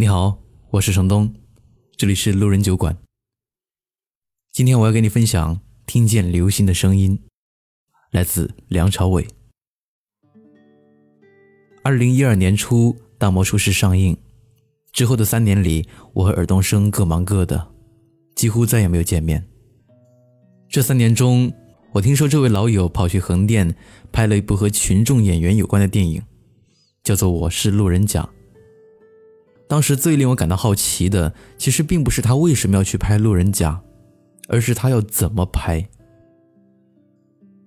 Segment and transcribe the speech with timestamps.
[0.00, 0.38] 你好，
[0.70, 1.34] 我是程东，
[1.96, 2.96] 这里是路人酒馆。
[4.52, 7.20] 今天我要给你分享听见流星的声音，
[8.12, 9.26] 来自梁朝伟。
[11.82, 14.16] 二零一二年初，《大魔术师》上映
[14.92, 17.68] 之后的三年里，我和尔冬升各忙各的，
[18.36, 19.44] 几乎再也没有见面。
[20.68, 21.52] 这三年中，
[21.90, 23.74] 我听说这位老友跑去横店
[24.12, 26.22] 拍了一部和群众演员有关的电影，
[27.02, 28.22] 叫做《我是路人甲》。
[29.68, 33.82] 当时最令我感到好奇的，其实并不是他为什么要去拍路人甲，
[34.48, 35.86] 而是他要怎么拍。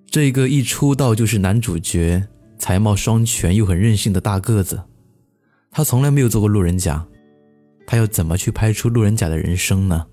[0.08, 4.84] 这个一出道就是男主角、才貌双全又很任性的大个子，
[5.70, 7.08] 他从来没有做过路人甲，
[7.86, 10.08] 他要怎么去拍出路人甲的人生呢？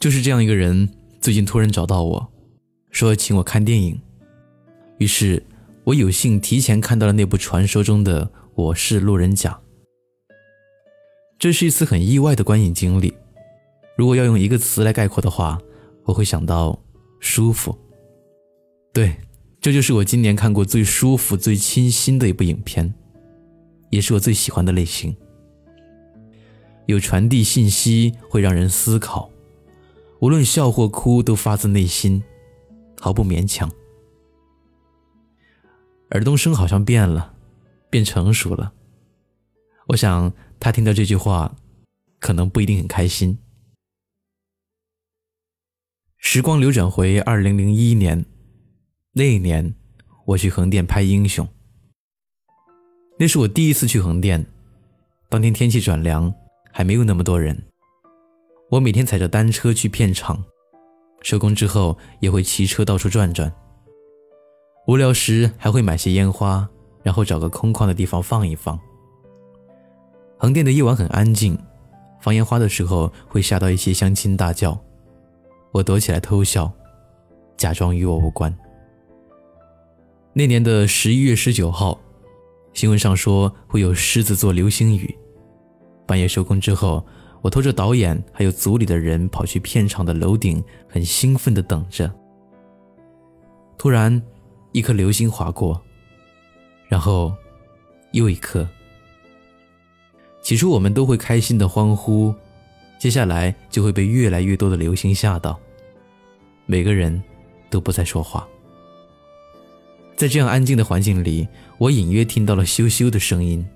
[0.00, 2.32] 就是这样一个人，最近突然找到我，
[2.90, 3.98] 说请我看电影，
[4.98, 5.42] 于是
[5.84, 9.50] 我有幸提前看到了那部传说中的《我是路人甲》。
[11.38, 13.12] 这是一次很意外的观影经历。
[13.96, 15.58] 如果要用一个词来概括的话，
[16.04, 16.78] 我会想到
[17.20, 17.76] 舒服。
[18.92, 19.14] 对，
[19.60, 22.94] 这就是我今年看过最舒服、最清新的一部影片，
[23.90, 25.14] 也是我最喜欢的类型。
[26.86, 29.30] 有传递信息，会让人思考，
[30.20, 32.22] 无论笑或哭都发自内心，
[33.00, 33.70] 毫不勉强。
[36.10, 37.34] 尔冬升好像变了，
[37.90, 38.72] 变成熟了。
[39.88, 40.32] 我想。
[40.64, 41.54] 他听到这句话，
[42.18, 43.38] 可能不一定很开心。
[46.16, 48.24] 时光流转回二零零一年，
[49.12, 49.74] 那一年
[50.24, 51.46] 我去横店拍《英雄》，
[53.18, 54.46] 那是我第一次去横店。
[55.28, 56.34] 当天天气转凉，
[56.72, 57.62] 还没有那么多人。
[58.70, 60.42] 我每天踩着单车去片场，
[61.20, 63.54] 收工之后也会骑车到处转转。
[64.86, 66.66] 无聊时还会买些烟花，
[67.02, 68.80] 然后找个空旷的地方放一放。
[70.44, 71.58] 横店的夜晚很安静，
[72.20, 74.78] 放烟花的时候会吓到一些乡亲大叫，
[75.72, 76.70] 我躲起来偷笑，
[77.56, 78.54] 假装与我无关。
[80.34, 81.98] 那年的十一月十九号，
[82.74, 85.16] 新闻上说会有狮子座流星雨。
[86.06, 87.02] 半夜收工之后，
[87.40, 92.14] 我拖着导演还有组里的人跑去片场的楼顶，很兴奋地等着。
[93.78, 94.22] 突然，
[94.72, 95.80] 一颗流星划过，
[96.86, 97.32] 然后
[98.12, 98.68] 又一颗。
[100.44, 102.32] 起初我们都会开心的欢呼，
[102.98, 105.58] 接下来就会被越来越多的流星吓到，
[106.66, 107.20] 每个人
[107.70, 108.46] 都不再说话。
[110.14, 113.66] 在这样安静的环境里，我隐约听到了咻咻的声音。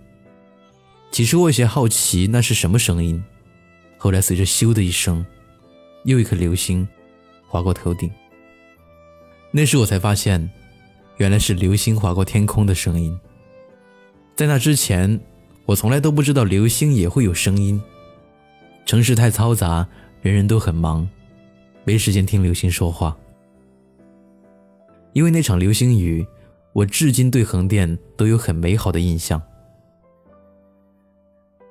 [1.10, 3.24] 起初我有些好奇那是什么声音，
[3.96, 5.24] 后来随着咻的一声，
[6.04, 6.86] 又一颗流星
[7.46, 8.10] 划过头顶。
[9.50, 10.50] 那时我才发现，
[11.16, 13.18] 原来是流星划过天空的声音。
[14.36, 15.18] 在那之前。
[15.68, 17.78] 我从来都不知道流星也会有声音。
[18.86, 19.86] 城市太嘈杂，
[20.22, 21.06] 人人都很忙，
[21.84, 23.14] 没时间听流星说话。
[25.12, 26.26] 因为那场流星雨，
[26.72, 29.42] 我至今对横店都有很美好的印象。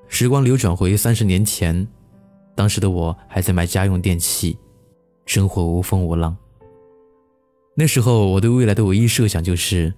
[0.07, 1.87] 时光流转回三十年前，
[2.53, 4.55] 当时的我还在卖家用电器，
[5.25, 6.37] 生活无风无浪。
[7.73, 9.91] 那时候我对未来的唯一设想就是，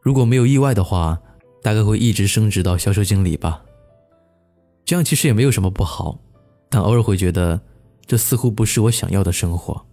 [0.00, 1.20] 如果没有意外的话。
[1.62, 3.64] 大概会一直升职到销售经理吧。
[4.84, 6.18] 这样其实也没有什么不好，
[6.68, 7.62] 但偶尔会觉得
[8.04, 9.86] 这似乎不是我想要的生活。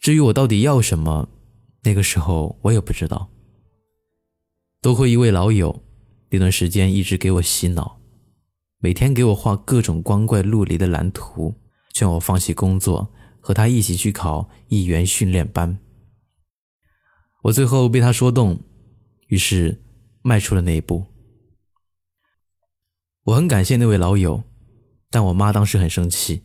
[0.00, 1.28] 至于我到底要什么，
[1.84, 3.30] 那个时候我也不知道。
[4.80, 5.80] 多亏一位老友，
[6.30, 8.00] 那段时间一直给我洗脑，
[8.78, 11.54] 每天给我画各种光怪陆离的蓝图，
[11.94, 15.78] 劝我放弃工作，和他一起去考议员训练班。
[17.44, 18.58] 我最后被他说动，
[19.28, 19.80] 于是。
[20.22, 21.04] 迈出了那一步，
[23.24, 24.44] 我很感谢那位老友，
[25.10, 26.44] 但我妈当时很生气，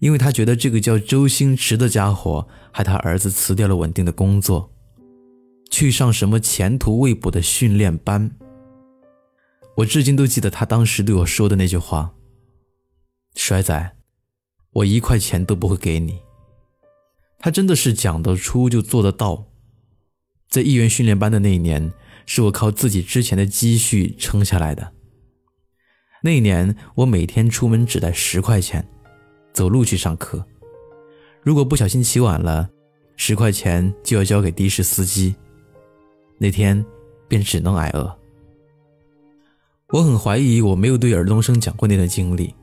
[0.00, 4.72] 因为她觉得这个叫周星驰的家伙害他儿子辞掉了稳定的工作，
[5.70, 8.36] 去上什么前途未卜的训练班。
[9.76, 12.12] 我至今都记得他当时对我说的那句话
[13.36, 13.96] ：“衰仔，
[14.72, 16.18] 我一块钱都不会给你。”
[17.38, 19.46] 他真的是讲得出就做得到，
[20.48, 21.92] 在议员训练班的那一年。
[22.32, 24.92] 是我靠自己之前的积蓄撑下来的。
[26.22, 28.88] 那一年，我每天出门只带十块钱，
[29.52, 30.46] 走路去上课。
[31.42, 32.70] 如果不小心起晚了，
[33.16, 35.34] 十块钱就要交给的士司机。
[36.38, 36.86] 那天
[37.26, 38.16] 便只能挨饿。
[39.88, 42.54] 我很怀疑我没有对尔冬升讲过那段经历，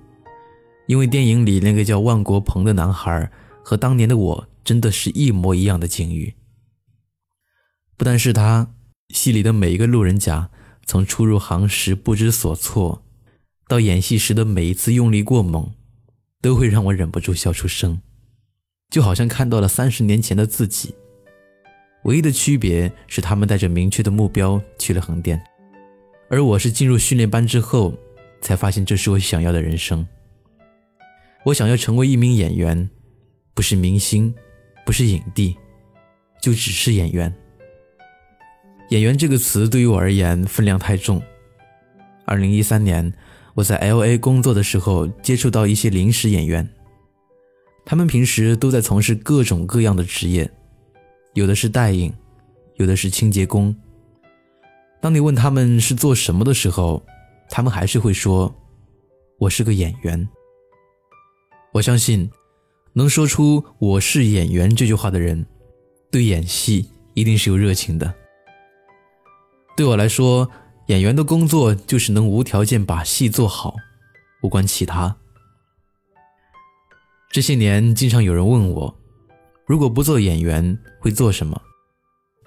[0.86, 3.30] 因为电影里那个叫万国鹏的男孩
[3.62, 6.34] 和当年的我真的是一模一样的境遇。
[7.98, 8.72] 不但是他。
[9.10, 10.50] 戏里的每一个路人甲，
[10.86, 13.04] 从初入行时不知所措，
[13.68, 15.72] 到演戏时的每一次用力过猛，
[16.42, 18.02] 都会让我忍不住笑出声，
[18.90, 20.94] 就好像看到了三十年前的自己。
[22.04, 25.42] 唯一的区别是，他们带着明确的目标去了横店，
[26.30, 27.94] 而我是进入训练班之后，
[28.42, 30.06] 才发现这是我想要的人生。
[31.46, 32.90] 我想要成为一名演员，
[33.54, 34.34] 不是明星，
[34.86, 35.56] 不是影帝，
[36.42, 37.34] 就只是演员。
[38.90, 41.22] 演员这个词对于我而言分量太重。
[42.26, 43.12] 二零一三年，
[43.54, 46.68] 我在 L A 工作的时候，接触到一些临时演员，
[47.86, 50.50] 他们平时都在从事各种各样的职业，
[51.34, 52.14] 有的是代影，
[52.76, 53.76] 有的是清洁工。
[55.02, 57.06] 当你问他们是做什么的时候，
[57.50, 58.54] 他们还是会说
[59.38, 60.28] ：“我是个演员。”
[61.74, 62.30] 我相信，
[62.94, 65.46] 能说出“我是演员”这句话的人，
[66.10, 68.14] 对演戏一定是有热情的。
[69.78, 70.50] 对我来说，
[70.88, 73.76] 演员的工作就是能无条件把戏做好，
[74.42, 75.16] 无关其他。
[77.30, 79.00] 这些年，经常有人问我，
[79.68, 81.62] 如果不做演员会做什么？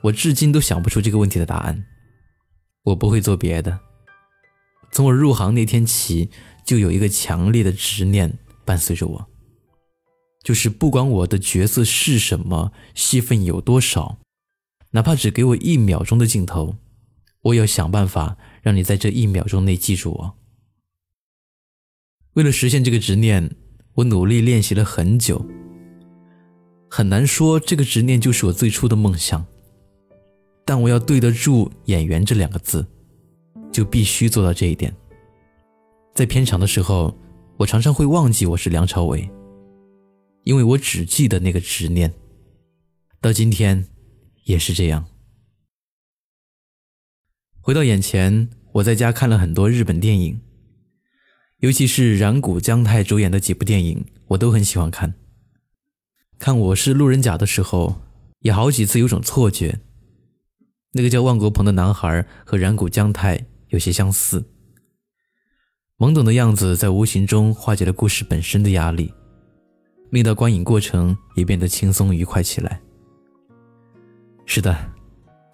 [0.02, 1.84] 我至今都想不出这个问题的答案。
[2.82, 3.78] 我不会做别的。
[4.90, 6.30] 从我入行那天起，
[6.64, 8.40] 就有一个强烈的执念。
[8.64, 9.28] 伴随着我，
[10.42, 14.18] 就是不管我的角色是什么，戏份有多少，
[14.90, 16.74] 哪怕只给我一秒钟的镜头，
[17.42, 20.34] 我要想办法让你在这一秒钟内记住我。
[22.34, 23.56] 为了实现这个执念，
[23.94, 25.44] 我努力练习了很久。
[26.88, 29.44] 很难说这个执念就是我最初的梦想，
[30.64, 32.86] 但我要对得住“演员”这两个字，
[33.72, 34.94] 就必须做到这一点。
[36.14, 37.16] 在片场的时候。
[37.60, 39.30] 我常常会忘记我是梁朝伟，
[40.44, 42.10] 因为我只记得那个执念。
[43.20, 43.86] 到今天
[44.44, 45.04] 也是这样。
[47.70, 50.40] 回到眼前，我在家看了很多日本电影，
[51.58, 55.14] 尤其是染谷将太主演的几部电影，我都很喜欢看。
[56.36, 58.02] 看《我是路人甲》的时候，
[58.40, 59.78] 也好几次有种错觉，
[60.94, 64.44] 那个叫万国鹏的男孩和染谷将太有些相似。
[65.96, 69.14] 懵懂的样子在无形中化解了故事本身的压力，
[70.10, 72.80] 令到观影过程也变得轻松愉快起来。
[74.44, 74.76] 是的，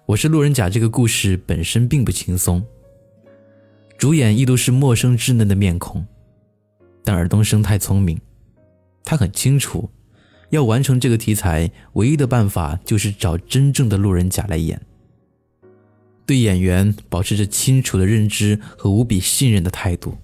[0.07, 2.65] 我是路人甲这个故事本身并不轻松，
[3.97, 6.07] 主演亦都是陌生稚嫩的面孔，
[7.03, 8.17] 但尔冬升太聪明，
[9.03, 9.89] 他很清楚，
[10.49, 14.81] 要完成这个题材，唯一的办法就是找真正的路人甲来演。
[16.25, 20.17] 对演员保持着清楚的认知和无比信任的态度。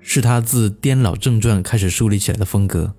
[0.00, 2.94] 是他自《颠老正传》开始树立起来的风格。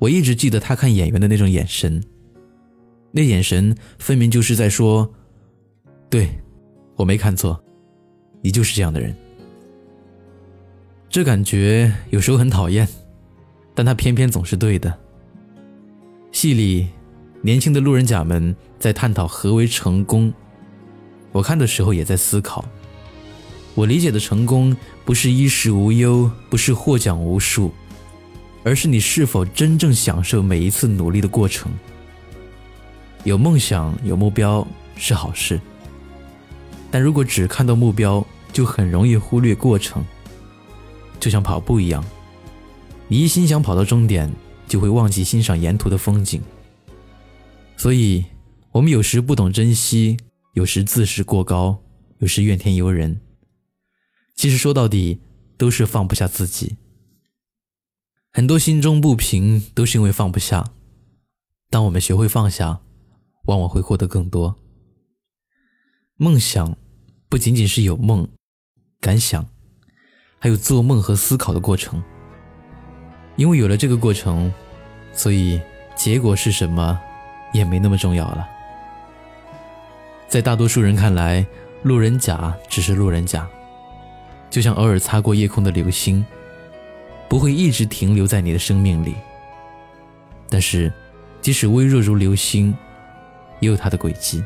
[0.00, 2.04] 我一直记得他看演员的那种眼神，
[3.16, 5.08] 那眼神分明就是在说
[6.10, 6.28] ：“对，
[6.96, 7.62] 我没看错，
[8.42, 9.14] 你就是这样的人。”
[11.08, 12.88] 这感觉有时候很讨厌，
[13.72, 14.92] 但他偏偏总是对的。
[16.32, 16.88] 戏里，
[17.40, 20.34] 年轻的路人甲们在探讨何为成功，
[21.30, 22.64] 我看的时候也在思考。
[23.76, 27.72] 我理解的成功，不是衣食无忧，不是获奖无数，
[28.64, 31.70] 而是你是否真正享受每一次努力的过程。
[33.24, 34.66] 有梦想、有目标
[34.96, 35.58] 是好事，
[36.90, 40.04] 但如果只看到目标，就很容易忽略过程。
[41.18, 42.04] 就像跑步一样，
[43.08, 44.30] 你一心想跑到终点，
[44.68, 46.42] 就会忘记欣赏沿途的风景。
[47.78, 48.24] 所以，
[48.72, 50.18] 我们有时不懂珍惜，
[50.52, 51.82] 有时自视过高，
[52.18, 53.20] 有时怨天尤人。
[54.36, 55.22] 其实说到底，
[55.56, 56.76] 都是放不下自己。
[58.32, 60.72] 很多心中不平，都是因为放不下。
[61.70, 62.80] 当我们学会放下，
[63.44, 64.56] 往往会获得更多。
[66.16, 66.76] 梦想
[67.28, 68.28] 不仅仅是有梦、
[69.00, 69.46] 敢想，
[70.38, 72.02] 还有做梦和思考的过程。
[73.36, 74.52] 因为有了这个过程，
[75.12, 75.60] 所以
[75.96, 77.00] 结果是什么
[77.52, 78.48] 也没那么重要了。
[80.28, 81.44] 在大多数人看来，
[81.82, 83.48] 路人甲只是路人甲。
[84.50, 86.24] 就像偶尔擦过夜空的流星，
[87.28, 89.16] 不会一直停留在你的生命里。
[90.48, 90.92] 但是，
[91.40, 92.72] 即使微弱如流星，
[93.64, 94.44] 也有它的轨迹。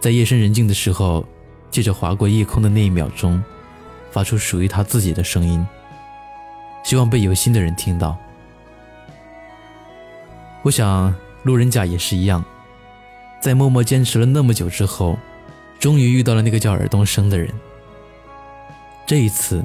[0.00, 1.26] 在夜深人静的时候，
[1.70, 3.42] 借着划过夜空的那一秒钟，
[4.10, 5.64] 发出属于他自己的声音，
[6.82, 8.16] 希望被有心的人听到。
[10.62, 12.42] 我想，路人甲也是一样，
[13.42, 15.18] 在默默坚持了那么久之后，
[15.78, 17.48] 终于遇到了那个叫尔东升的人。
[19.06, 19.62] 这一次，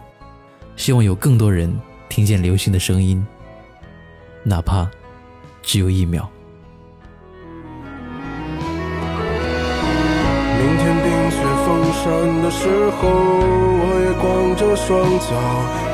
[0.76, 1.74] 希望有更多人
[2.10, 3.26] 听见流星的声音，
[4.44, 4.90] 哪怕
[5.64, 6.30] 只有一秒。
[12.06, 13.02] 山的时候，
[13.82, 14.86] 我也光着双
[15.26, 15.34] 脚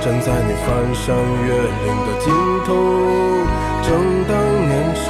[0.03, 2.27] 站在你翻山越岭的尽
[2.67, 2.69] 头。
[3.81, 3.87] 正
[4.27, 4.35] 当
[4.67, 5.07] 年少，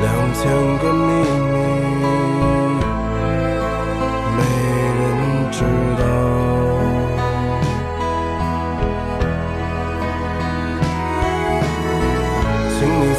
[0.00, 0.40] 两千
[0.78, 1.06] 个秘
[1.52, 1.53] 密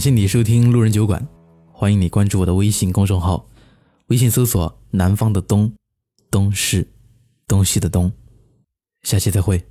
[0.00, 1.28] 感谢你收听路人酒馆，
[1.70, 3.46] 欢迎你关注我的微信公众号，
[4.06, 5.70] 微信搜索“南方的东”，
[6.32, 6.88] 东是
[7.46, 8.10] 东西的东。
[9.02, 9.62] 下期再会。